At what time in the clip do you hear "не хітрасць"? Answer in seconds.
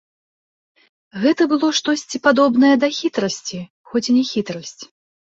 4.17-4.83